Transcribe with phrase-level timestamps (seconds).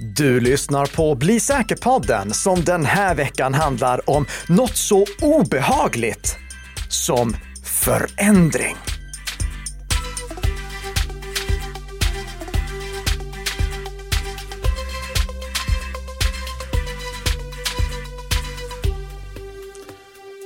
[0.00, 6.36] Du lyssnar på Bli säker-podden som den här veckan handlar om något så obehagligt
[6.88, 8.76] som förändring.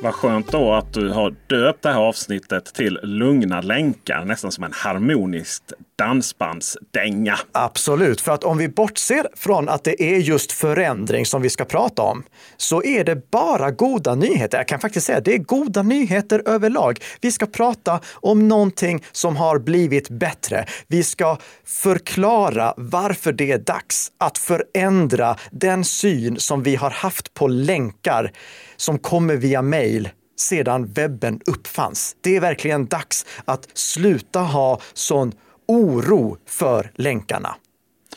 [0.02, 4.24] Vad skönt då att du har döpt det här avsnittet till Lugna länkar.
[4.24, 7.38] Nästan som en harmoniskt dansbandsdänga.
[7.52, 11.64] Absolut, för att om vi bortser från att det är just förändring som vi ska
[11.64, 12.22] prata om,
[12.56, 14.58] så är det bara goda nyheter.
[14.58, 16.98] Jag kan faktiskt säga att det är goda nyheter överlag.
[17.20, 20.66] Vi ska prata om någonting som har blivit bättre.
[20.86, 27.34] Vi ska förklara varför det är dags att förändra den syn som vi har haft
[27.34, 28.32] på länkar
[28.82, 32.16] som kommer via mejl sedan webben uppfanns.
[32.20, 35.32] Det är verkligen dags att sluta ha sån
[35.68, 37.54] oro för länkarna.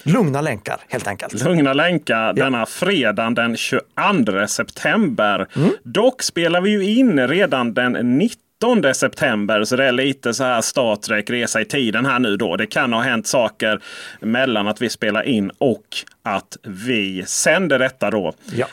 [0.04, 1.44] Lugna länkar helt enkelt.
[1.44, 5.48] Lugna länkar denna fredag den 22 september.
[5.56, 5.72] Mm.
[5.84, 9.64] Dock spelar vi ju in redan den 19 september.
[9.64, 12.56] Så det är lite så här Star Trek resa i tiden här nu då.
[12.56, 13.82] Det kan ha hänt saker
[14.20, 15.86] mellan att vi spelar in och
[16.24, 18.34] att vi sänder detta då.
[18.56, 18.68] Ja.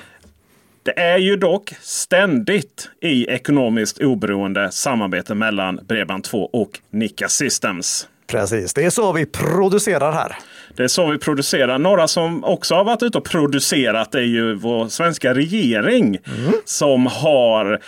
[0.85, 8.09] Det är ju dock ständigt i ekonomiskt oberoende samarbete mellan Bredband2 och Nika Systems.
[8.27, 10.37] Precis, det är så vi producerar här.
[10.77, 11.79] Det är så vi producerar.
[11.79, 16.19] Några som också har varit ute och producerat är ju vår svenska regering.
[16.39, 16.53] Mm.
[16.65, 17.81] Som har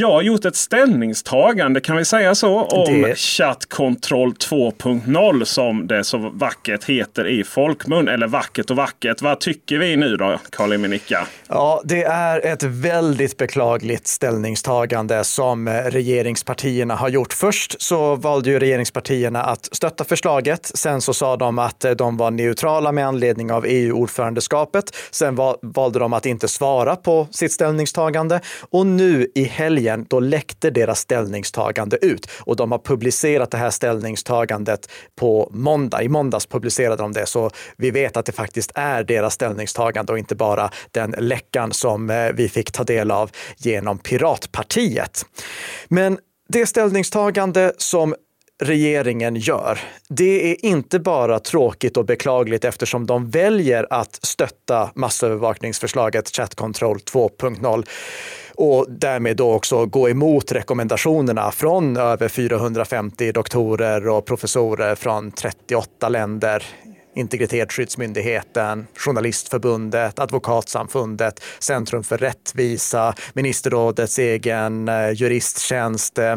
[0.00, 3.18] jag har gjort ett ställningstagande, kan vi säga så, om det...
[3.18, 8.08] chattkontroll 2.0 som det så vackert heter i folkmun.
[8.08, 9.22] Eller vackert och vackert.
[9.22, 11.26] Vad tycker vi nu då, Karl Minicka?
[11.48, 17.32] Ja, det är ett väldigt beklagligt ställningstagande som regeringspartierna har gjort.
[17.32, 20.70] Först så valde ju regeringspartierna att stötta förslaget.
[20.74, 24.96] Sen så sa de att de var neutrala med anledning av EU-ordförandeskapet.
[25.10, 28.40] Sen valde de att inte svara på sitt ställningstagande.
[28.70, 33.58] Och nu i helgen igen, då läckte deras ställningstagande ut och de har publicerat det
[33.58, 36.02] här ställningstagandet på måndag.
[36.02, 40.18] I måndags publicerade de det, så vi vet att det faktiskt är deras ställningstagande och
[40.18, 45.24] inte bara den läckan som eh, vi fick ta del av genom Piratpartiet.
[45.88, 46.18] Men
[46.48, 48.14] det ställningstagande som
[48.62, 56.28] regeringen gör, det är inte bara tråkigt och beklagligt eftersom de väljer att stötta massövervakningsförslaget
[56.36, 57.86] Chat Control 2.0
[58.58, 66.08] och därmed då också gå emot rekommendationerna från över 450 doktorer och professorer från 38
[66.08, 66.64] länder.
[67.14, 76.36] Integritetsskyddsmyndigheten, Journalistförbundet, Advokatsamfundet, Centrum för rättvisa, Ministerrådets egen eh, juristtjänst, eh,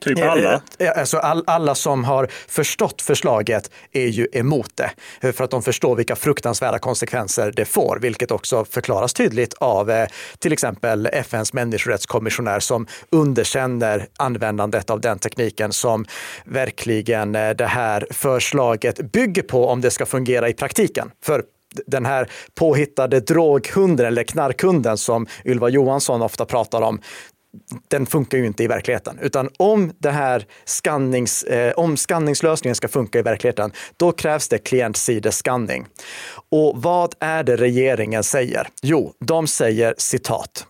[0.00, 0.62] Typ eh, alla?
[0.78, 5.32] Eh, alltså all, alla som har förstått förslaget är ju emot det.
[5.32, 10.08] För att de förstår vilka fruktansvärda konsekvenser det får, vilket också förklaras tydligt av eh,
[10.38, 16.06] till exempel FNs människorättskommissionär som underkänner användandet av den tekniken som
[16.44, 21.10] verkligen det här förslaget bygger på om det ska fungera i praktiken.
[21.24, 21.42] För
[21.86, 27.00] den här påhittade droghunden eller knarkhunden som Ylva Johansson ofta pratar om,
[27.88, 29.18] den funkar ju inte i verkligheten.
[29.22, 34.58] Utan om, det här skannings, eh, om skanningslösningen ska funka i verkligheten, då krävs det
[34.58, 35.86] klientsideskanning.
[36.50, 38.68] Och vad är det regeringen säger?
[38.82, 40.66] Jo, de säger citat.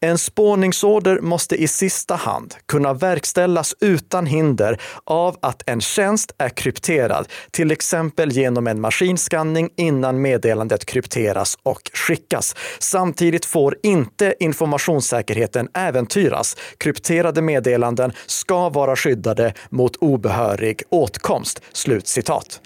[0.00, 6.48] En spårningsorder måste i sista hand kunna verkställas utan hinder av att en tjänst är
[6.48, 12.54] krypterad, till exempel genom en maskinskanning innan meddelandet krypteras och skickas.
[12.78, 16.56] Samtidigt får inte informationssäkerheten äventyras.
[16.78, 21.62] Krypterade meddelanden ska vara skyddade mot obehörig åtkomst.
[21.72, 22.60] Slut citat.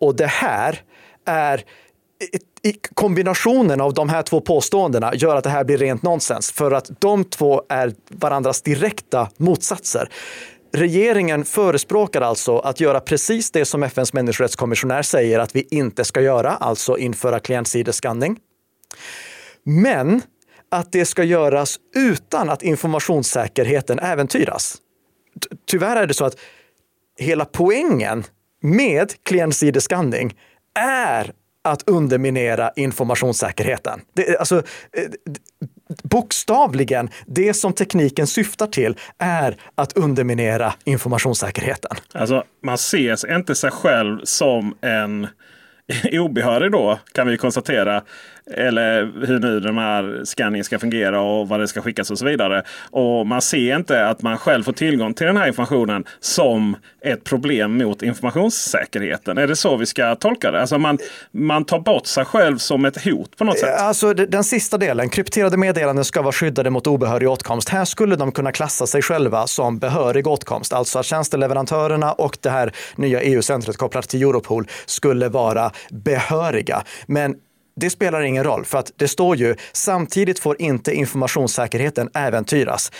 [0.00, 0.80] Och det här
[1.26, 1.64] är
[2.72, 6.90] kombinationen av de här två påståendena gör att det här blir rent nonsens för att
[7.00, 10.08] de två är varandras direkta motsatser.
[10.72, 16.20] Regeringen förespråkar alltså att göra precis det som FNs människorättskommissionär säger att vi inte ska
[16.20, 18.38] göra, alltså införa klientsideskanning.
[19.64, 20.22] Men
[20.70, 24.76] att det ska göras utan att informationssäkerheten äventyras.
[25.66, 26.36] Tyvärr är det så att
[27.18, 28.24] hela poängen
[28.62, 30.34] med klientsideskanning
[30.78, 31.32] är
[31.66, 34.00] att underminera informationssäkerheten.
[34.14, 34.62] Det, alltså, eh,
[36.02, 41.96] bokstavligen, det som tekniken syftar till är att underminera informationssäkerheten.
[42.14, 45.26] Alltså, man ser inte sig själv som en
[46.12, 48.02] obehörig då kan vi konstatera.
[48.50, 52.24] Eller hur nu den här scanningen ska fungera och vad det ska skickas och så
[52.24, 52.62] vidare.
[52.90, 57.24] Och man ser inte att man själv får tillgång till den här informationen som ett
[57.24, 59.38] problem mot informationssäkerheten.
[59.38, 60.60] Är det så vi ska tolka det?
[60.60, 60.98] Alltså man,
[61.30, 63.80] man tar bort sig själv som ett hot på något sätt.
[63.80, 67.68] Alltså den sista delen, krypterade meddelanden ska vara skyddade mot obehörig åtkomst.
[67.68, 70.72] Här skulle de kunna klassa sig själva som behörig åtkomst.
[70.72, 76.84] Alltså att tjänsteleverantörerna och det här nya EU-centret kopplat till Europol skulle vara behöriga.
[77.06, 77.36] Men
[77.76, 82.92] det spelar ingen roll för att det står ju samtidigt får inte informationssäkerheten äventyras.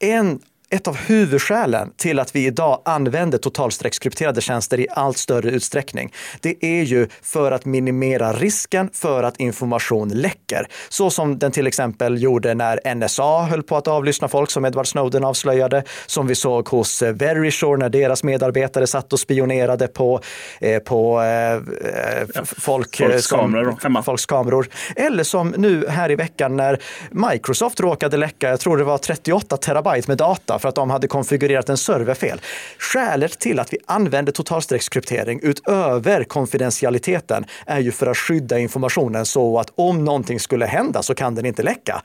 [0.00, 0.40] En
[0.72, 6.64] ett av huvudskälen till att vi idag använder totalstreckskrypterade tjänster i allt större utsträckning, det
[6.64, 10.66] är ju för att minimera risken för att information läcker.
[10.88, 14.86] Så som den till exempel gjorde när NSA höll på att avlyssna folk som Edward
[14.86, 20.20] Snowden avslöjade, som vi såg hos eh, Verisure när deras medarbetare satt och spionerade på,
[20.60, 21.62] eh, på eh,
[22.34, 24.02] Ja, folk, folks som, kameror hemma.
[24.02, 24.68] folks kameror.
[24.96, 26.78] Eller som nu här i veckan när
[27.10, 31.08] Microsoft råkade läcka, jag tror det var 38 terabyte med data för att de hade
[31.08, 32.40] konfigurerat en server fel.
[32.78, 39.58] Skälet till att vi använder totalstreckskryptering utöver konfidentialiteten är ju för att skydda informationen så
[39.58, 42.02] att om någonting skulle hända så kan den inte läcka.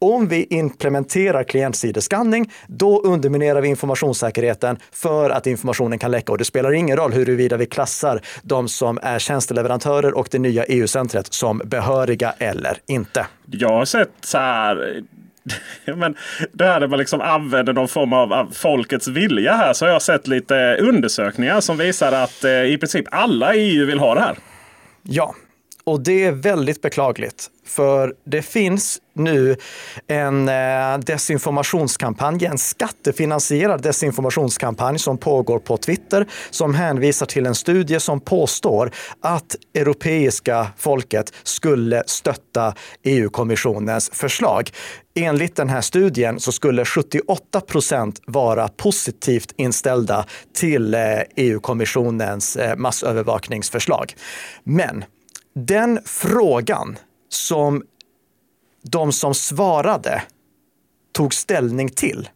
[0.00, 6.32] Om vi implementerar klientsideskanning, då underminerar vi informationssäkerheten för att informationen kan läcka.
[6.32, 10.64] Och det spelar ingen roll huruvida vi klassar de som är tjänsteleverantörer och det nya
[10.64, 13.26] EU-centret som behöriga eller inte.
[13.46, 15.02] Jag har sett så här.
[15.96, 16.16] Men
[16.52, 19.72] det här där man liksom använder någon form av, folkets vilja här.
[19.72, 23.86] Så har jag sett lite undersökningar som visar att eh, i princip alla i EU
[23.86, 24.36] vill ha det här.
[25.02, 25.34] Ja,
[25.88, 27.50] och det är väldigt beklagligt.
[27.66, 29.56] För det finns nu
[30.06, 38.00] en eh, desinformationskampanj, en skattefinansierad desinformationskampanj som pågår på Twitter som hänvisar till en studie
[38.00, 38.90] som påstår
[39.20, 44.70] att europeiska folket skulle stötta EU-kommissionens förslag.
[45.14, 50.24] Enligt den här studien så skulle 78 procent vara positivt inställda
[50.56, 51.00] till eh,
[51.36, 54.14] EU-kommissionens eh, massövervakningsförslag.
[54.64, 55.04] Men
[55.66, 57.82] den frågan som
[58.82, 60.22] de som svarade
[61.12, 62.28] tog ställning till,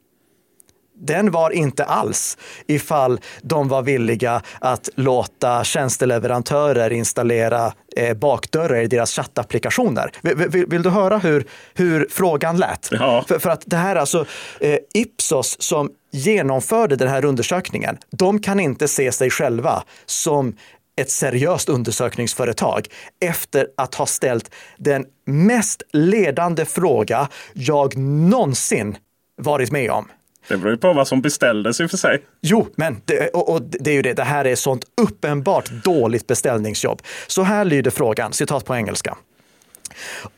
[1.07, 8.87] den var inte alls ifall de var villiga att låta tjänsteleverantörer installera eh, bakdörrar i
[8.87, 10.11] deras chattapplikationer.
[10.23, 12.89] Vill, vill, vill, du höra hur, hur frågan lät?
[12.91, 13.25] Ja.
[13.29, 14.27] För, för, att det här är alltså
[14.61, 17.99] eh, Ipsos som genomförde den här undersökningen.
[18.11, 20.57] De kan inte se sig själva som
[21.01, 22.89] ett seriöst undersökningsföretag
[23.21, 28.97] efter att ha ställt den mest ledande fråga jag någonsin
[29.37, 30.09] varit med om.
[30.49, 32.23] Det beror ju på vad som beställdes i och för sig.
[32.41, 34.13] Jo, men det, och, och det är ju det.
[34.13, 37.03] Det här är sånt uppenbart dåligt beställningsjobb.
[37.27, 39.17] Så här lyder frågan, citat på engelska.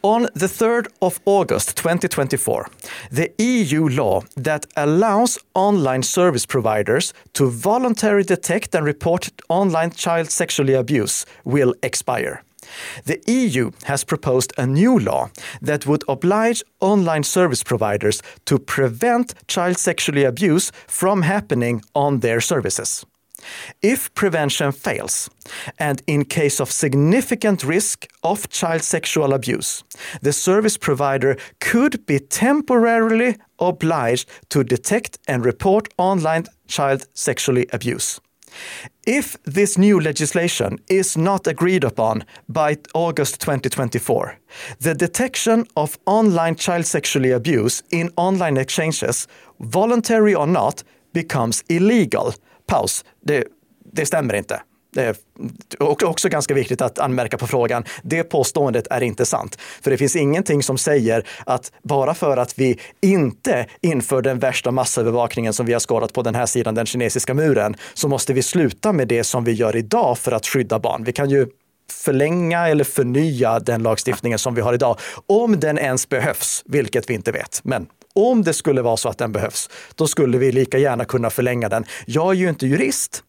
[0.02, 2.68] On the 3rd of August 2024,
[3.10, 10.30] the EU law that allows online service providers to voluntarily detect and report online child
[10.30, 12.42] sexually abuse will expire.
[13.04, 15.30] The EU has proposed a new law
[15.60, 22.40] that would oblige online service providers to prevent child sexually abuse from happening on their
[22.40, 23.04] services.
[23.82, 25.30] If prevention fails,
[25.78, 29.84] and in case of significant risk of child sexual abuse,
[30.22, 38.20] the service provider could be temporarily obliged to detect and report online child sexually abuse.
[39.06, 44.38] If this new legislation is not agreed upon by August 2024,
[44.80, 49.26] the detection of online child sexually abuse in online exchanges,
[49.60, 52.34] voluntary or not, becomes illegal
[52.66, 53.04] paus.
[53.20, 53.44] Det,
[53.92, 54.60] det stämmer inte.
[54.94, 55.02] Det
[55.78, 57.84] är också ganska viktigt att anmärka på frågan.
[58.02, 59.58] Det påståendet är inte sant.
[59.82, 64.70] För det finns ingenting som säger att bara för att vi inte inför den värsta
[64.70, 68.42] massövervakningen som vi har skådat på den här sidan den kinesiska muren, så måste vi
[68.42, 71.04] sluta med det som vi gör idag för att skydda barn.
[71.04, 71.46] Vi kan ju
[71.92, 77.14] förlänga eller förnya den lagstiftningen som vi har idag, om den ens behövs, vilket vi
[77.14, 77.60] inte vet.
[77.64, 81.30] Men om det skulle vara så att den behövs, då skulle vi lika gärna kunna
[81.30, 81.84] förlänga den.
[82.06, 83.22] Jag är ju inte jurist,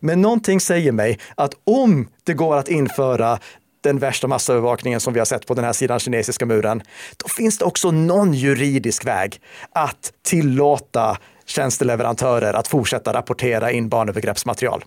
[0.00, 3.38] men någonting säger mig att om det går att införa
[3.82, 6.82] den värsta massövervakningen som vi har sett på den här sidan kinesiska muren,
[7.16, 9.40] då finns det också någon juridisk väg
[9.72, 14.84] att tillåta tjänsteleverantörer att fortsätta rapportera in barnövergreppsmaterial.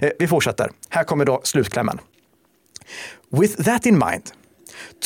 [0.00, 0.70] Eh, vi fortsätter.
[0.88, 1.98] Här kommer då slutklämmen.
[3.30, 4.22] With that in mind,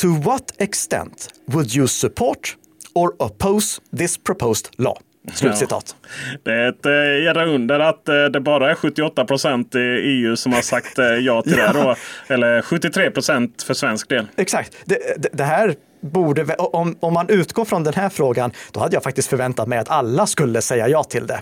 [0.01, 2.57] to what extent would you support
[2.97, 4.99] or oppose this proposed law?
[5.35, 5.97] Slutcitat.
[6.03, 6.39] Ja.
[6.43, 10.37] Det är ett eh, jädra under att eh, det bara är 78 procent i EU
[10.37, 11.73] som har sagt eh, ja till ja.
[11.73, 11.83] det.
[11.83, 11.95] Då.
[12.35, 14.27] Eller 73 procent för svensk del.
[14.37, 14.77] Exakt.
[14.85, 15.75] Det, det, det här
[16.07, 19.79] borde, om, om man utgår från den här frågan, då hade jag faktiskt förväntat mig
[19.79, 21.41] att alla skulle säga ja till det.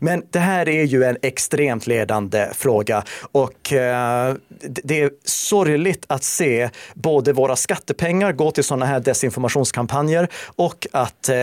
[0.00, 6.24] Men det här är ju en extremt ledande fråga och eh, det är sorgligt att
[6.24, 11.34] se både våra skattepengar gå till sådana här desinformationskampanjer och att eh,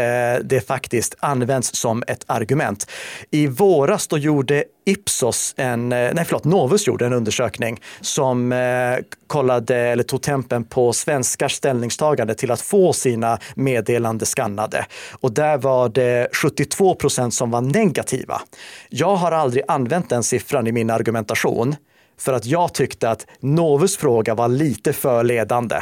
[0.43, 2.87] det faktiskt används som ett argument.
[3.31, 8.97] I våras då gjorde Ipsos, en, eh, nej förlåt, Novus gjorde en undersökning som eh,
[9.27, 14.85] kollade eller tog tempen på svenskars ställningstagande till att få sina meddelande skannade.
[15.11, 18.41] Och där var det 72 procent som var negativa.
[18.89, 21.75] Jag har aldrig använt den siffran i min argumentation
[22.17, 25.81] för att jag tyckte att Novus fråga var lite för ledande.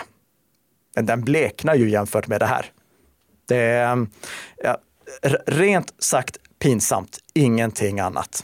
[0.95, 2.65] Men den bleknar ju jämfört med det här.
[3.47, 4.07] Det är
[4.63, 4.77] ja,
[5.45, 8.43] rent sagt pinsamt, ingenting annat.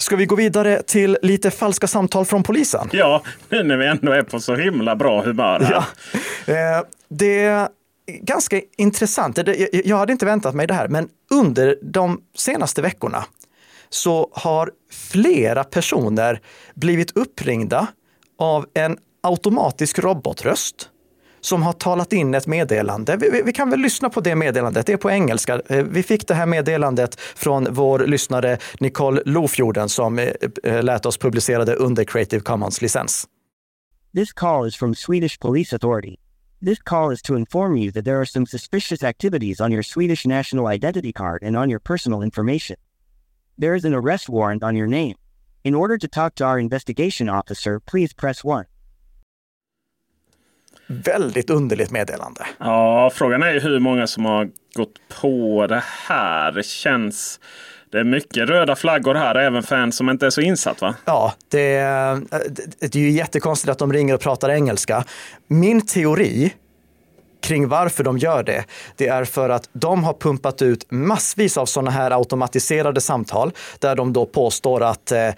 [0.00, 2.88] Ska vi gå vidare till lite falska samtal från polisen?
[2.92, 5.60] Ja, nu när vi ändå är på så himla bra humör.
[5.60, 5.84] Här.
[6.46, 6.54] Ja.
[6.54, 7.68] Eh, det är
[8.06, 9.38] ganska intressant.
[9.84, 13.24] Jag hade inte väntat mig det här, men under de senaste veckorna
[13.88, 16.40] så har flera personer
[16.74, 17.86] blivit uppringda
[18.38, 20.88] av en automatisk robotröst
[21.48, 23.16] som har talat in ett meddelande.
[23.16, 25.60] Vi, vi, vi, kan väl lyssna på det meddelandet, det är på engelska.
[25.66, 30.32] Eh, vi fick det här meddelandet från vår lyssnare Nicole Lofjorden som eh,
[30.64, 33.26] eh, lät oss publicera det under Creative Commons-licens.
[34.14, 36.16] This call is from Swedish Police Authority.
[36.64, 40.26] This call is to inform you that there are some suspicious activities on your Swedish
[40.26, 42.76] national identity card and on your personal information.
[43.58, 45.14] There is an arrest warrant on your name.
[45.64, 48.64] In order to talk to our investigation officer, please press 1.
[50.88, 52.46] Väldigt underligt meddelande.
[52.58, 56.52] Ja, frågan är ju hur många som har gått på det här.
[56.52, 57.40] Det känns...
[57.90, 60.94] Det är mycket röda flaggor här, även för en som inte är så insatt va?
[61.04, 61.78] Ja, det,
[62.80, 65.04] det är ju jättekonstigt att de ringer och pratar engelska.
[65.46, 66.54] Min teori
[67.40, 68.64] kring varför de gör det,
[68.96, 73.96] det är för att de har pumpat ut massvis av sådana här automatiserade samtal där
[73.96, 75.28] de då påstår att, eh,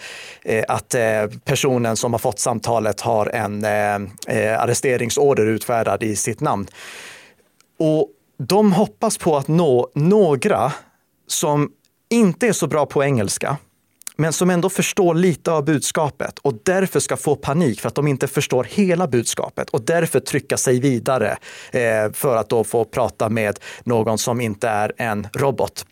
[0.43, 3.95] eh, att eh, personen som har fått samtalet har en eh,
[4.37, 6.67] eh, arresteringsorder utfärdad i sitt namn.
[7.79, 10.73] Och de hoppas på att nå några
[11.27, 11.71] som
[12.11, 13.57] inte är så bra på engelska,
[14.21, 18.07] men som ändå förstår lite av budskapet och därför ska få panik för att de
[18.07, 21.37] inte förstår hela budskapet och därför trycka sig vidare
[21.73, 25.85] eh, för att då få prata med någon som inte är en robot.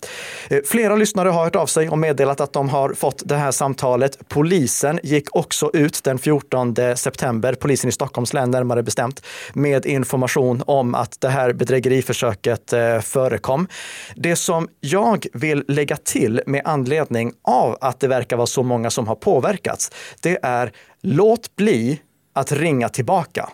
[0.50, 3.50] Eh, flera lyssnare har hört av sig och meddelat att de har fått det här
[3.50, 4.18] samtalet.
[4.28, 10.62] Polisen gick också ut den 14 september, polisen i Stockholms län närmare bestämt, med information
[10.66, 13.68] om att det här bedrägeriförsöket eh, förekom.
[14.16, 18.90] Det som jag vill lägga till med anledning av att det verkar vara så många
[18.90, 20.72] som har påverkats, det är
[21.02, 22.00] låt bli
[22.34, 23.50] att ringa tillbaka.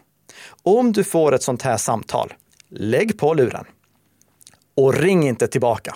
[0.63, 2.33] Om du får ett sånt här samtal,
[2.71, 3.65] lägg på luren
[4.77, 5.95] och ring inte tillbaka.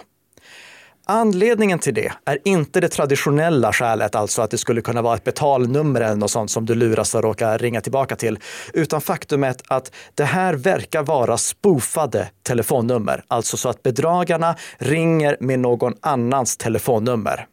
[1.10, 5.24] Anledningen till det är inte det traditionella skälet, alltså att det skulle kunna vara ett
[5.24, 8.38] betalnummer eller något sånt som du luras att råka ringa tillbaka till,
[8.72, 15.60] utan faktumet att det här verkar vara spoofade telefonnummer, alltså så att bedragarna ringer med
[15.60, 17.46] någon annans telefonnummer.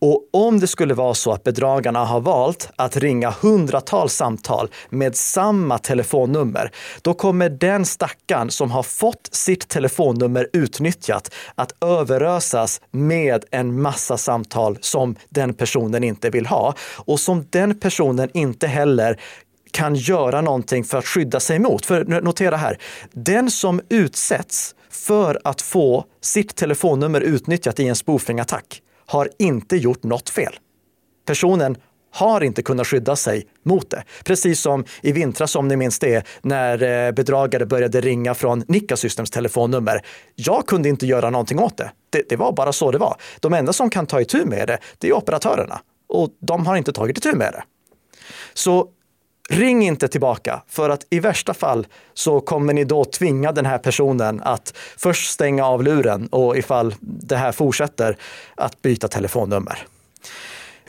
[0.00, 5.16] Och om det skulle vara så att bedragarna har valt att ringa hundratals samtal med
[5.16, 6.70] samma telefonnummer,
[7.02, 14.16] då kommer den stackaren som har fått sitt telefonnummer utnyttjat att överösas med en massa
[14.16, 19.20] samtal som den personen inte vill ha och som den personen inte heller
[19.70, 21.86] kan göra någonting för att skydda sig mot.
[21.86, 22.78] För notera här,
[23.12, 30.02] den som utsätts för att få sitt telefonnummer utnyttjat i en spoofingattack, har inte gjort
[30.02, 30.52] något fel.
[31.26, 31.76] Personen
[32.16, 34.04] har inte kunnat skydda sig mot det.
[34.24, 38.96] Precis som i vintras, om ni minns det, när eh, bedragare började ringa från Nikka
[38.96, 40.02] Systems telefonnummer.
[40.34, 41.90] Jag kunde inte göra någonting åt det.
[42.10, 42.28] det.
[42.28, 42.36] det.
[42.36, 43.16] var bara så det var.
[43.40, 45.80] De enda som kan ta itu med det, det är operatörerna.
[46.08, 47.64] Och de har inte tagit itu med det.
[48.54, 48.88] Så
[49.48, 53.78] Ring inte tillbaka för att i värsta fall så kommer ni då tvinga den här
[53.78, 58.16] personen att först stänga av luren och ifall det här fortsätter
[58.54, 59.86] att byta telefonnummer.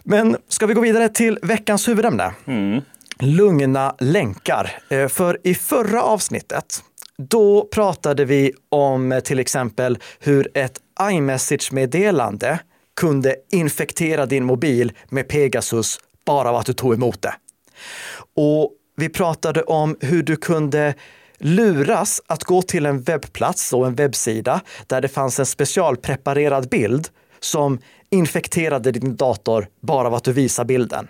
[0.04, 2.34] Men ska vi gå vidare till veckans huvudämne?
[2.46, 2.82] Mm.
[3.20, 4.80] Lugna länkar.
[4.90, 6.84] Eh, för i förra avsnittet,
[7.18, 10.80] då pratade vi om till exempel hur ett
[11.12, 12.60] iMessage-meddelande
[12.96, 17.34] kunde infektera din mobil med Pegasus bara av att du tog emot det.
[18.36, 20.94] Och vi pratade om hur du kunde
[21.40, 27.10] luras att gå till en webbplats och en webbsida där det fanns en specialpreparerad bild
[27.40, 27.80] som
[28.10, 31.08] infekterade din dator bara av att du visar bilden.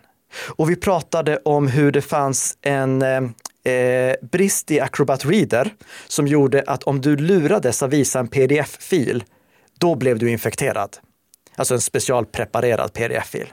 [0.47, 5.73] Och vi pratade om hur det fanns en eh, eh brist i Acrobat Reader
[6.07, 9.23] som gjorde att om du lurades att visa en pdf-fil,
[9.79, 10.97] då blev du infekterad.
[11.55, 13.47] Alltså en specialpreparerad pdf-fil.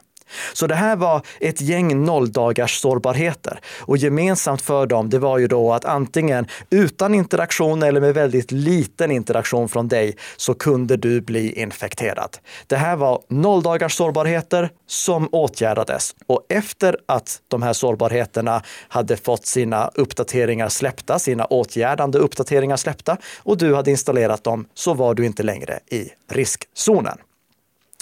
[0.52, 5.46] Så det här var ett gäng nolldagars sårbarheter och gemensamt för dem, det var ju
[5.46, 11.20] då att antingen utan interaktion eller med väldigt liten interaktion från dig så kunde du
[11.20, 12.36] bli infekterad.
[12.66, 19.46] Det här var nolldagars sårbarheter som åtgärdades och efter att de här sårbarheterna hade fått
[19.46, 25.26] sina uppdateringar släppta, sina åtgärdande uppdateringar släppta och du hade installerat dem så var du
[25.26, 27.18] inte längre i riskzonen.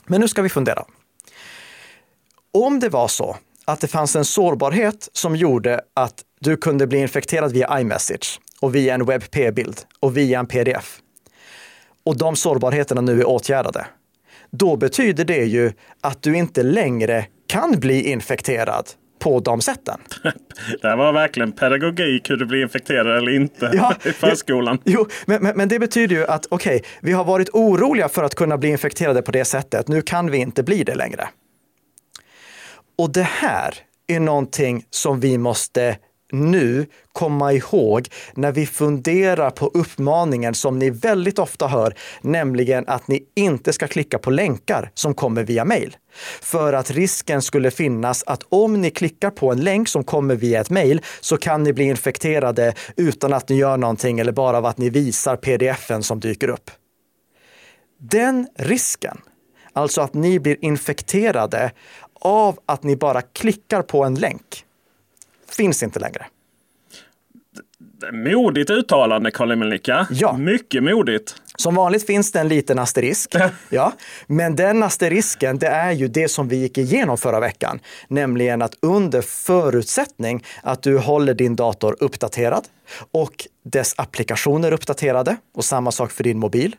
[0.06, 0.84] Men nu ska vi fundera.
[2.54, 6.98] Om det var så att det fanns en sårbarhet som gjorde att du kunde bli
[6.98, 10.98] infekterad via iMessage och via en WebP-bild och via en pdf
[12.04, 13.86] och de sårbarheterna nu är åtgärdade,
[14.50, 18.86] då betyder det ju att du inte längre kan bli infekterad
[19.18, 20.00] på de sätten.
[20.82, 24.78] det var verkligen pedagogik hur du blir infekterad eller inte ja, i förskolan.
[24.84, 28.22] Jo, men, men, men, det betyder ju att okej, okay, vi har varit oroliga för
[28.22, 29.88] att kunna bli infekterade på det sättet.
[29.88, 31.28] Nu kan vi inte bli det längre.
[32.98, 33.74] Och det här
[34.06, 35.96] är någonting som vi måste
[36.32, 43.08] nu komma ihåg när vi funderar på uppmaningen som ni väldigt ofta hör, nämligen att
[43.08, 45.96] ni inte ska klicka på länkar som kommer via mail.
[46.40, 50.60] För att risken skulle finnas att om ni klickar på en länk som kommer via
[50.60, 54.66] ett mail så kan ni bli infekterade utan att ni gör någonting eller bara av
[54.66, 56.70] att ni visar pdfen som dyker upp.
[58.00, 59.20] Den risken,
[59.72, 61.70] alltså att ni blir infekterade
[62.24, 64.64] av att ni bara klickar på en länk
[65.56, 66.26] finns inte längre.
[68.12, 70.06] Modigt uttalande Karl Melika.
[70.10, 70.36] Ja.
[70.36, 71.34] Mycket modigt.
[71.56, 73.34] Som vanligt finns det en liten asterisk.
[73.70, 73.92] ja.
[74.26, 77.80] Men den asterisken, det är ju det som vi gick igenom förra veckan.
[78.08, 82.64] Nämligen att under förutsättning att du håller din dator uppdaterad
[83.12, 86.76] och dess applikationer uppdaterade och samma sak för din mobil.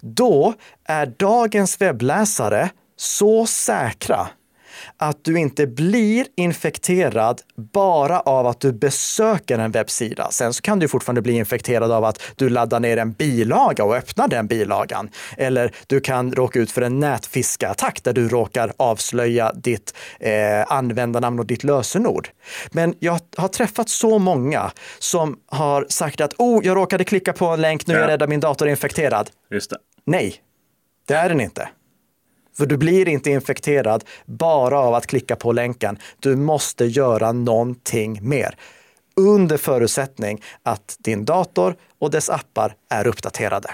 [0.00, 4.28] Då är dagens webbläsare så säkra
[4.96, 7.40] att du inte blir infekterad
[7.72, 10.30] bara av att du besöker en webbsida.
[10.30, 13.96] Sen så kan du fortfarande bli infekterad av att du laddar ner en bilaga och
[13.96, 15.10] öppnar den bilagan.
[15.36, 21.38] Eller du kan råka ut för en nätfiskeattack där du råkar avslöja ditt eh, användarnamn
[21.38, 22.28] och ditt lösenord.
[22.70, 27.46] Men jag har träffat så många som har sagt att oh, jag råkade klicka på
[27.46, 29.30] en länk, nu är jag rädd att min dator är infekterad.
[29.50, 29.76] Just det.
[30.04, 30.34] Nej,
[31.06, 31.68] det är den inte.
[32.56, 35.98] För du blir inte infekterad bara av att klicka på länken.
[36.20, 38.56] Du måste göra någonting mer.
[39.16, 43.70] Under förutsättning att din dator och dess appar är uppdaterade.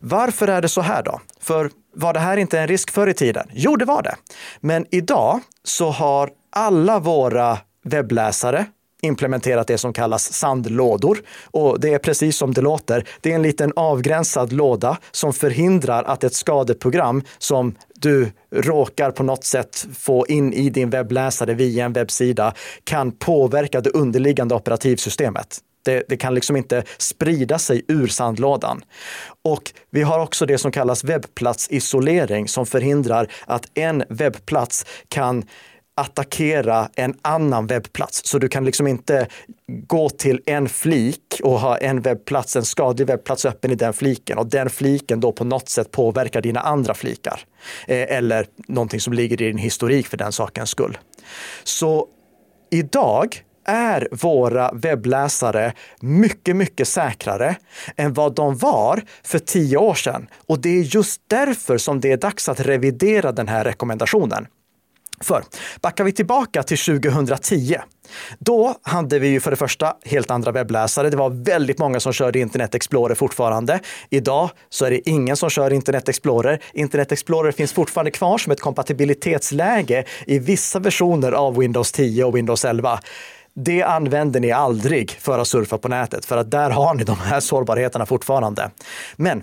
[0.00, 1.20] Varför är det så här då?
[1.40, 3.48] För var det här inte en risk förr i tiden?
[3.52, 4.14] Jo, det var det.
[4.60, 8.66] Men idag så har alla våra webbläsare,
[9.02, 11.18] implementerat det som kallas sandlådor.
[11.50, 13.04] Och det är precis som det låter.
[13.20, 19.22] Det är en liten avgränsad låda som förhindrar att ett skadeprogram som du råkar på
[19.22, 25.58] något sätt få in i din webbläsare via en webbsida kan påverka det underliggande operativsystemet.
[25.84, 28.84] Det, det, kan liksom inte sprida sig ur sandlådan.
[29.42, 35.44] Och vi har också det som kallas webbplatsisolering som förhindrar att en webbplats kan
[35.94, 38.22] attackera en annan webbplats.
[38.24, 39.26] Så du kan liksom inte
[39.66, 44.38] gå till en flik och ha en webbplats, en skadlig webbplats öppen i den fliken
[44.38, 47.40] och den fliken då på något sätt påverkar dina andra flikar.
[47.86, 50.98] Eh, eller någonting som ligger i din historik för den sakens skull.
[51.64, 52.06] Så
[52.70, 57.56] idag är våra webbläsare mycket, mycket säkrare
[57.96, 60.28] än vad de var för tio år sedan.
[60.46, 64.46] Och det är just därför som det är dags att revidera den här rekommendationen.
[65.22, 65.44] För
[65.80, 67.76] backar vi tillbaka till 2010,
[68.38, 71.10] då hade vi ju för det första helt andra webbläsare.
[71.10, 73.80] Det var väldigt många som körde Internet Explorer fortfarande.
[74.10, 76.62] Idag så är det ingen som kör Internet Explorer.
[76.72, 82.36] Internet Explorer finns fortfarande kvar som ett kompatibilitetsläge i vissa versioner av Windows 10 och
[82.36, 83.00] Windows 11
[83.54, 87.16] det använder ni aldrig för att surfa på nätet, för att där har ni de
[87.18, 88.70] här sårbarheterna fortfarande.
[89.16, 89.42] Men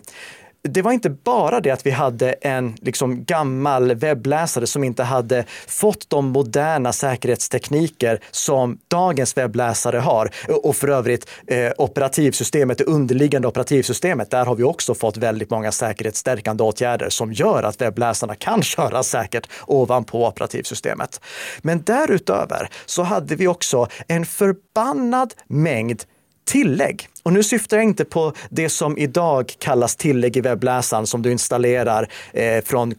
[0.62, 5.46] det var inte bara det att vi hade en liksom gammal webbläsare som inte hade
[5.68, 10.32] fått de moderna säkerhetstekniker som dagens webbläsare har.
[10.64, 15.72] Och för övrigt eh, operativsystemet, det underliggande operativsystemet, där har vi också fått väldigt många
[15.72, 21.22] säkerhetsstärkande åtgärder som gör att webbläsarna kan köra säkert ovanpå operativsystemet.
[21.62, 26.04] Men därutöver så hade vi också en förbannad mängd
[26.46, 27.09] tillägg.
[27.30, 31.32] Och nu syftar jag inte på det som idag kallas tillägg i webbläsaren som du
[31.32, 32.94] installerar eh, från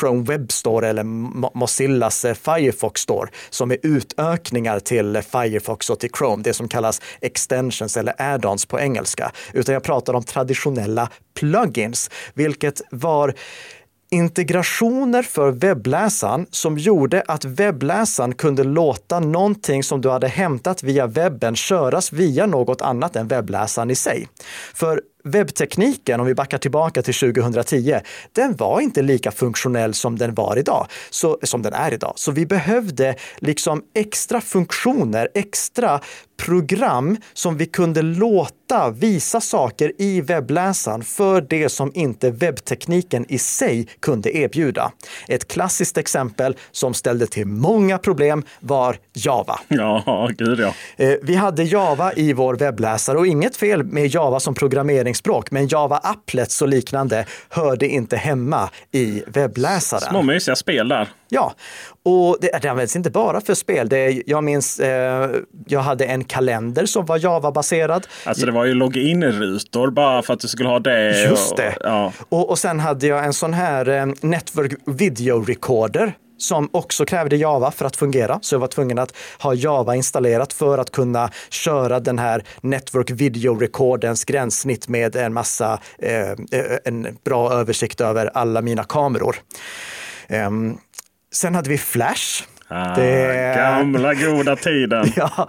[0.00, 1.04] Chrome Web Store eller
[1.58, 7.02] Mozillas eh, Firefox Store som är utökningar till Firefox och till Chrome, det som kallas
[7.20, 9.32] extensions eller add-ons på engelska.
[9.52, 13.34] Utan jag pratar om traditionella plugins, vilket var
[14.10, 21.06] integrationer för webbläsaren som gjorde att webbläsaren kunde låta någonting som du hade hämtat via
[21.06, 24.28] webben köras via något annat än webbläsaren i sig.
[24.74, 28.00] För webbtekniken, om vi backar tillbaka till 2010,
[28.32, 32.12] den var inte lika funktionell som den var idag, så, som den är idag.
[32.16, 36.00] Så vi behövde liksom extra funktioner, extra
[36.38, 43.38] program som vi kunde låta visa saker i webbläsaren för det som inte webbtekniken i
[43.38, 44.92] sig kunde erbjuda.
[45.28, 49.60] Ett klassiskt exempel som ställde till många problem var Java.
[49.68, 50.74] Ja, gud ja.
[50.96, 54.54] Eh, vi hade Java i vår webbläsare och inget fel med Java som
[55.08, 60.10] programmeringsspråk, men Java-applets och liknande hörde inte hemma i webbläsaren.
[60.10, 61.08] Små mysiga spel där.
[61.28, 61.54] Ja,
[62.04, 63.88] och det, det används inte bara för spel.
[63.88, 65.30] Det, jag minns, eh,
[65.66, 68.06] jag hade en kalender som var Java-baserad.
[68.24, 71.28] Alltså det var ju login-rutor bara för att du skulle ha det.
[71.28, 71.68] Just det.
[71.68, 72.12] Och, ja.
[72.28, 77.36] och, och sen hade jag en sån här eh, Network Video Recorder som också krävde
[77.36, 78.38] Java för att fungera.
[78.42, 83.10] Så jag var tvungen att ha Java installerat för att kunna köra den här Network
[83.10, 86.30] Video Recordens gränssnitt med en massa, eh,
[86.84, 89.36] en bra översikt över alla mina kameror.
[90.28, 90.78] Um,
[91.32, 92.44] Sen hade vi Flash.
[92.68, 93.54] Ah, det...
[93.56, 95.12] Gamla goda tiden.
[95.16, 95.48] ja,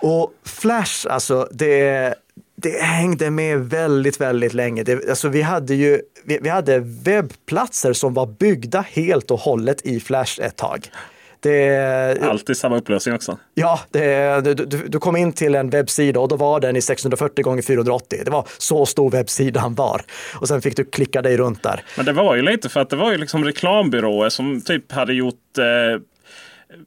[0.00, 2.14] och Flash, alltså det,
[2.62, 4.82] det hängde med väldigt, väldigt länge.
[4.82, 9.86] Det, alltså vi hade ju vi, vi hade webbplatser som var byggda helt och hållet
[9.86, 10.90] i Flash ett tag.
[11.42, 13.38] Det, Alltid samma upplösning också.
[13.54, 17.44] Ja, det, du, du, kom in till en webbsida och då var den i 640
[17.44, 18.22] gånger 480.
[18.24, 20.02] Det var så stor webbsidan var.
[20.34, 21.82] Och sen fick du klicka dig runt där.
[21.96, 25.12] Men det var ju lite för att det var ju liksom reklambyråer som typ hade
[25.12, 26.02] gjort eh,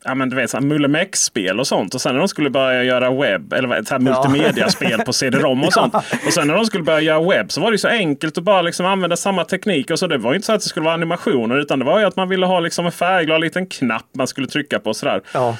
[0.03, 1.95] ja, men du vet, Mullemex-spel och sånt.
[1.95, 5.73] Och sen när de skulle börja göra webb, eller så här multimediaspel på CD-ROM och
[5.73, 5.95] sånt.
[6.25, 8.61] Och sen när de skulle börja göra webb så var det så enkelt att bara
[8.61, 9.91] liksom använda samma teknik.
[9.91, 12.05] Och så Det var inte så att det skulle vara animationer utan det var ju
[12.05, 14.93] att man ville ha liksom en färgglad liten knapp man skulle trycka på.
[14.93, 15.21] Sådär.
[15.33, 15.57] Ja.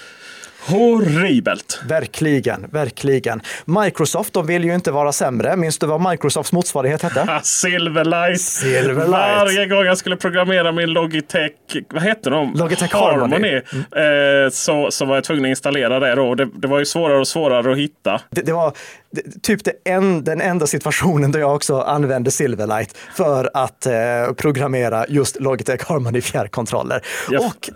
[0.68, 1.82] Horribelt!
[1.88, 3.42] Verkligen, verkligen.
[3.66, 5.56] Microsoft, de vill ju inte vara sämre.
[5.56, 7.40] Minns du vad Microsofts motsvarighet hette?
[7.44, 8.42] Silverlight.
[8.42, 9.10] Silverlight!
[9.10, 11.52] Varje gång jag skulle programmera min Logitech,
[11.90, 12.54] vad hette de?
[12.54, 13.62] Logitech Harmony.
[13.72, 14.46] Mm.
[14.46, 16.36] Eh, så, så var jag tvungen att installera det då.
[16.36, 18.22] Det, det var ju svårare och svårare att hitta.
[18.30, 18.74] Det, det var
[19.12, 23.94] det, typ det en, den enda situationen där jag också använde Silverlight för att eh,
[24.38, 27.02] programmera just Logitech Harmony fjärrkontroller.
[27.30, 27.70] Jag, och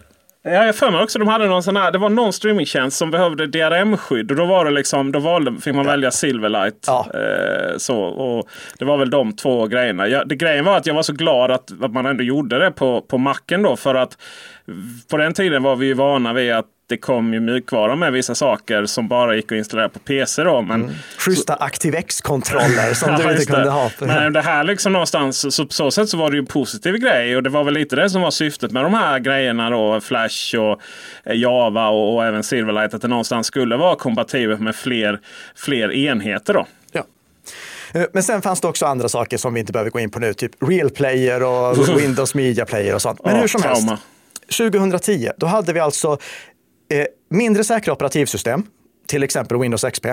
[0.47, 3.12] Ja, jag för mig också de hade någon sån här, det var någon streamingtjänst som
[3.12, 5.91] behövde DRM-skydd och då var det liksom, då valde, fick man ja.
[5.91, 6.83] välja Silverlight.
[6.88, 7.07] Ja.
[7.13, 10.07] Eh, så, och det var väl de två grejerna.
[10.07, 12.71] Jag, det, grejen var att jag var så glad att, att man ändå gjorde det
[12.71, 14.17] på, på macken då för att
[15.10, 18.36] på den tiden var vi ju vana vid att det kom ju mjukvara med vissa
[18.36, 20.43] saker som bara gick att installera på PC.
[20.43, 20.95] Då, men, mm.
[21.17, 23.91] Schyssta ActiveX-kontroller som du inte kunde ha.
[24.00, 26.95] Men det här liksom någonstans, så på så sätt så var det ju en positiv
[26.95, 27.36] grej.
[27.36, 30.02] Och det var väl lite det som var syftet med de här grejerna då.
[30.02, 30.82] Flash och
[31.26, 32.93] eh, Java och, och även Silverlight.
[32.93, 35.19] Att det någonstans skulle vara kompatibelt med fler,
[35.56, 36.54] fler enheter.
[36.54, 36.67] då.
[36.91, 37.04] Ja.
[37.93, 40.19] Eh, men sen fanns det också andra saker som vi inte behöver gå in på
[40.19, 43.19] nu, typ Real Player och Windows Media Player och sånt.
[43.23, 43.89] Men ja, hur som trauma.
[43.89, 44.04] helst.
[44.58, 46.17] 2010, då hade vi alltså
[46.89, 48.63] Eh, mindre säkra operativsystem,
[49.08, 50.06] till exempel Windows XP,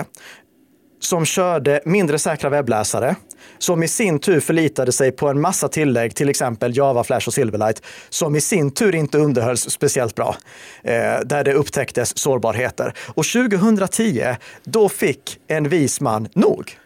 [0.99, 3.15] som körde mindre säkra webbläsare,
[3.57, 7.33] som i sin tur förlitade sig på en massa tillägg, till exempel Java, Flash och
[7.33, 10.35] Silverlight, som i sin tur inte underhölls speciellt bra,
[10.83, 12.93] eh, där det upptäcktes sårbarheter.
[13.07, 16.77] Och 2010, då fick en vis man nog.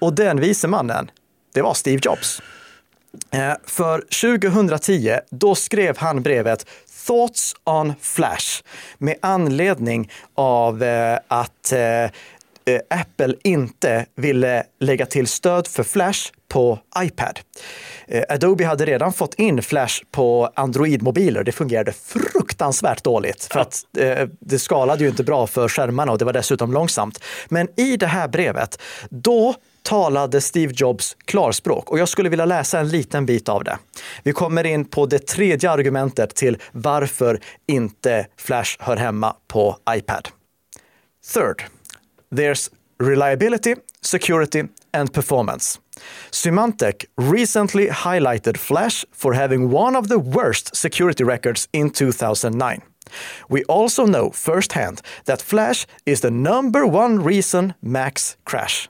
[0.00, 1.10] Och den vise mannen,
[1.54, 2.42] det var Steve Jobs.
[3.30, 4.04] Eh, för
[4.44, 6.66] 2010, då skrev han brevet
[7.06, 8.62] Thoughts on Flash
[8.98, 12.10] med anledning av eh, att eh,
[12.90, 17.40] Apple inte ville lägga till stöd för Flash på iPad.
[18.28, 21.44] Adobe hade redan fått in Flash på Android-mobiler.
[21.44, 23.84] Det fungerade fruktansvärt dåligt för att
[24.40, 27.18] det skalade ju inte bra för skärmarna och det var dessutom långsamt.
[27.48, 32.80] Men i det här brevet, då talade Steve Jobs klarspråk och jag skulle vilja läsa
[32.80, 33.78] en liten bit av det.
[34.22, 40.28] Vi kommer in på det tredje argumentet till varför inte Flash hör hemma på iPad.
[41.34, 41.64] Third,
[42.34, 42.70] there's
[43.02, 45.78] reliability, security and performance.
[46.30, 52.82] Symantec recently highlighted Flash for having one of the worst security records in 2009.
[53.48, 58.88] We also know firsthand that Flash is the number one reason Macs crash.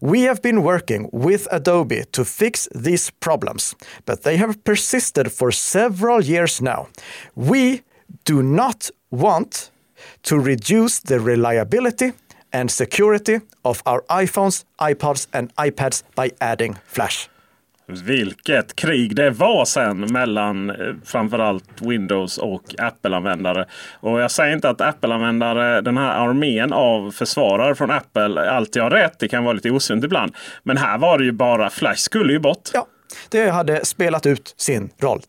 [0.00, 3.74] We have been working with Adobe to fix these problems,
[4.06, 6.88] but they have persisted for several years now.
[7.34, 7.82] We
[8.24, 9.70] do not want
[10.22, 12.12] to reduce the reliability
[12.52, 17.28] and security of our iPhones, iPods and iPads by adding Flash.
[18.00, 23.66] Vilket krig det var sen mellan eh, framförallt Windows och Apple-användare.
[24.00, 28.90] Och jag säger inte att Apple-användare, den här armén av försvarare från Apple, alltid har
[28.90, 29.18] rätt.
[29.18, 30.34] Det kan vara lite osunt ibland.
[30.62, 32.70] Men här var det ju bara Flash skulle ju bort.
[32.74, 32.86] Ja,
[33.28, 35.20] det hade spelat ut sin roll.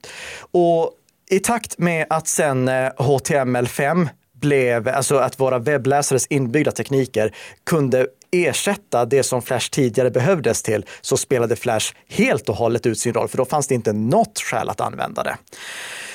[0.52, 0.92] Och
[1.32, 4.08] i takt med att sen eh, HTML5
[4.42, 10.86] blev, alltså att våra webbläsares inbyggda tekniker kunde ersätta det som Flash tidigare behövdes till
[11.02, 14.40] så spelade Flash helt och hållet ut sin roll, för då fanns det inte något
[14.40, 15.38] skäl att använda det.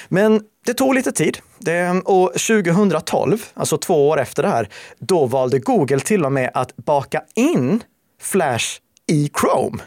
[0.08, 5.26] Men det tog lite tid det, och 2012, alltså två år efter det här, då
[5.26, 7.82] valde Google till och med att baka in
[8.22, 8.66] Flash
[9.06, 9.78] i Chrome.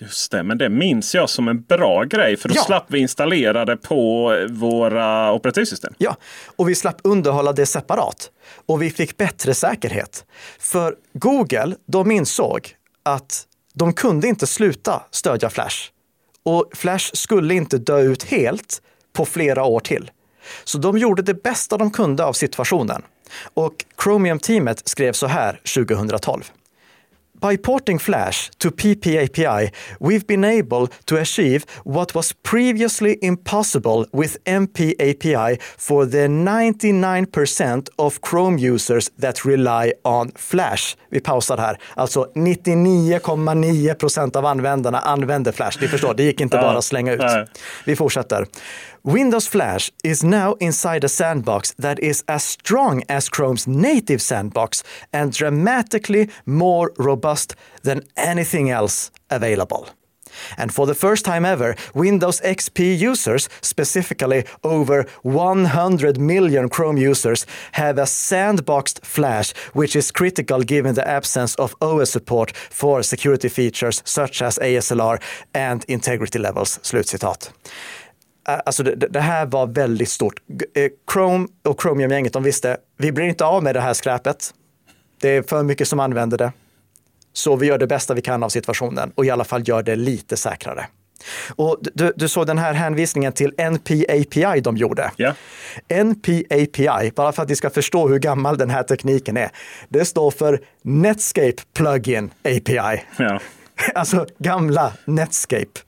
[0.00, 2.62] Just det, men det minns jag som en bra grej för då ja.
[2.62, 5.94] slapp vi installera det på våra operativsystem.
[5.98, 6.16] Ja,
[6.56, 8.30] och vi slapp underhålla det separat.
[8.66, 10.24] Och vi fick bättre säkerhet.
[10.58, 12.68] För Google, de insåg
[13.02, 15.76] att de kunde inte sluta stödja Flash.
[16.42, 20.10] Och Flash skulle inte dö ut helt på flera år till.
[20.64, 23.02] Så de gjorde det bästa de kunde av situationen.
[23.54, 26.42] Och Chromium-teamet skrev så här 2012.
[27.42, 34.44] By porting Flash to PPAPI, we've been able to achieve what was previously impossible with
[34.44, 40.96] MPAPI for the 99% of Chrome users that rely on Flash.
[41.10, 41.78] Vi pausar här.
[41.94, 45.78] Alltså 99,9 procent av användarna använder Flash.
[45.80, 47.22] Ni förstår, det gick inte bara att slänga ut.
[47.86, 48.46] Vi fortsätter.
[49.04, 54.84] Windows Flash is now inside a sandbox that is as strong as Chrome's native sandbox
[55.12, 59.88] and dramatically more robust than anything else available.
[60.56, 67.44] And for the first time ever, Windows XP users, specifically over 100 million Chrome users,
[67.72, 73.48] have a sandboxed Flash, which is critical given the absence of OS support for security
[73.48, 75.20] features such as ASLR
[75.54, 76.78] and integrity levels.
[76.78, 77.50] Slutcitat.
[78.44, 80.34] Alltså det, det, här var väldigt stort.
[80.74, 84.54] Eh, Chrome och Chromium-gänget, de visste, vi blir inte av med det här skräpet.
[85.20, 86.52] Det är för mycket som använder det.
[87.32, 89.96] Så vi gör det bästa vi kan av situationen och i alla fall gör det
[89.96, 90.86] lite säkrare.
[91.56, 95.10] Och du, du såg den här hänvisningen till NPAPI de gjorde.
[95.16, 95.34] Yeah.
[96.04, 99.50] NPAPI, bara för att ni ska förstå hur gammal den här tekniken är,
[99.88, 103.02] det står för Netscape Plugin API.
[103.20, 103.40] Yeah.
[103.94, 105.80] alltså gamla Netscape.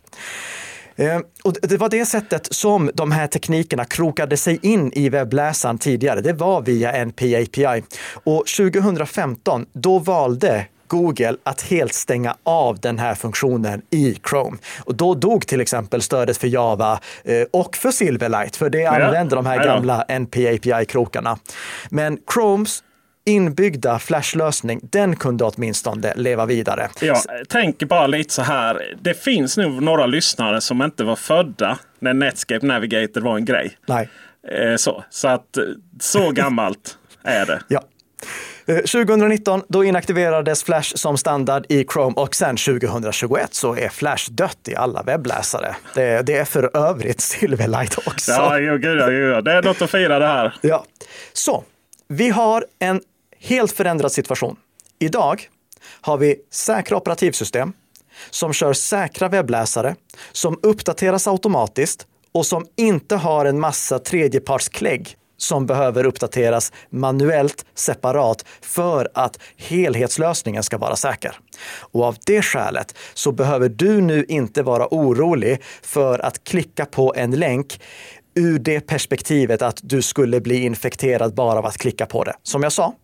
[0.96, 5.78] Eh, och det var det sättet som de här teknikerna krokade sig in i webbläsaren
[5.78, 6.20] tidigare.
[6.20, 7.83] Det var via NPAPI.
[8.24, 14.57] Och 2015, då valde Google att helt stänga av den här funktionen i Chrome.
[14.85, 19.37] Och då dog till exempel stödet för Java eh, och för Silverlight, för det använder
[19.37, 21.38] de här gamla NPAPI-krokarna.
[21.90, 22.84] Men Chromes
[23.25, 26.89] inbyggda flashlösning, den kunde åtminstone leva vidare.
[27.01, 28.95] Jag tänker bara lite så här.
[29.01, 33.77] Det finns nog några lyssnare som inte var födda när Netscape Navigator var en grej.
[33.87, 34.09] Nej.
[34.49, 35.59] Eh, så, så att
[36.01, 37.61] så gammalt är det.
[37.69, 37.83] Ja.
[38.67, 44.31] 2019 eh, då inaktiverades Flash som standard i Chrome och sen 2021 så är Flash
[44.31, 45.77] dött i alla webbläsare.
[45.95, 48.33] Det, det är för övrigt Silverlight också.
[48.33, 50.55] Ja, jo, gud, ja, gud, det är något att fira det här.
[50.61, 50.85] Ja,
[51.33, 51.65] så
[52.09, 53.01] vi har en
[53.44, 54.57] helt förändrad situation.
[54.98, 55.48] Idag
[56.00, 57.72] har vi säkra operativsystem
[58.30, 59.94] som kör säkra webbläsare,
[60.33, 68.44] som uppdateras automatiskt och som inte har en massa tredjepartsklägg som behöver uppdateras manuellt separat
[68.61, 71.38] för att helhetslösningen ska vara säker.
[71.80, 77.14] Och av det skälet så behöver du nu inte vara orolig för att klicka på
[77.16, 77.80] en länk
[78.35, 82.35] ur det perspektivet att du skulle bli infekterad bara av att klicka på det.
[82.42, 82.94] Som jag sa,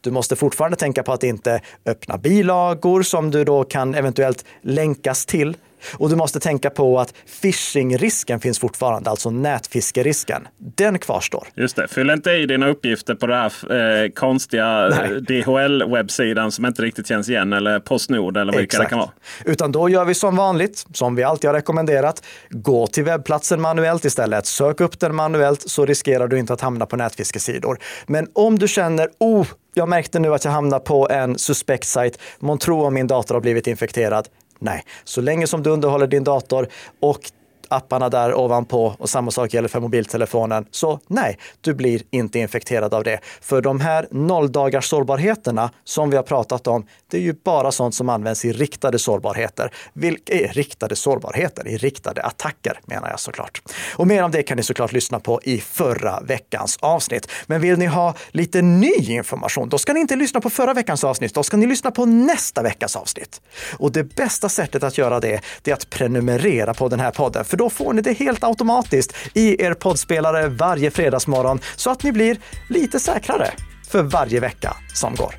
[0.00, 5.26] du måste fortfarande tänka på att inte öppna bilagor som du då kan eventuellt länkas
[5.26, 5.56] till.
[5.94, 10.48] Och du måste tänka på att phishing-risken finns fortfarande, alltså nätfiskerisken.
[10.58, 11.48] Den kvarstår.
[11.54, 14.88] Just det, fyll inte i dina uppgifter på den här eh, konstiga
[15.20, 18.84] DHL-webbsidan som inte riktigt känns igen eller Postnord eller vilka Exakt.
[18.84, 19.10] det kan vara.
[19.44, 22.22] Utan då gör vi som vanligt, som vi alltid har rekommenderat.
[22.50, 24.46] Gå till webbplatsen manuellt istället.
[24.46, 27.78] Sök upp den manuellt så riskerar du inte att hamna på nätfiskesidor.
[28.06, 32.18] Men om du känner, oh, jag märkte nu att jag hamnar på en suspekt sajt.
[32.38, 34.28] Månntro om min dator har blivit infekterad.
[34.58, 36.68] Nej, så länge som du underhåller din dator
[37.00, 37.20] och
[37.68, 40.66] apparna där ovanpå och samma sak gäller för mobiltelefonen.
[40.70, 43.20] Så nej, du blir inte infekterad av det.
[43.40, 47.94] För de här nolldagars sårbarheterna som vi har pratat om, det är ju bara sånt
[47.94, 49.72] som används i riktade sårbarheter.
[49.92, 51.68] Vilka är riktade sårbarheter?
[51.68, 53.62] I riktade attacker menar jag såklart.
[53.96, 57.30] Och mer om det kan ni såklart lyssna på i förra veckans avsnitt.
[57.46, 61.04] Men vill ni ha lite ny information, då ska ni inte lyssna på förra veckans
[61.04, 61.34] avsnitt.
[61.34, 63.40] Då ska ni lyssna på nästa veckas avsnitt.
[63.78, 67.44] Och det bästa sättet att göra det, det är att prenumerera på den här podden,
[67.44, 72.12] för då får ni det helt automatiskt i er poddspelare varje fredagsmorgon så att ni
[72.12, 72.36] blir
[72.68, 73.50] lite säkrare
[73.88, 75.34] för varje vecka som går.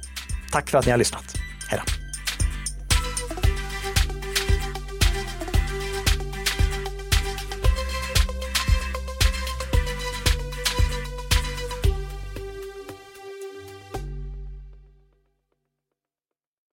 [0.51, 1.35] Tack för att ni har lyssnat.
[1.69, 2.08] Hej då!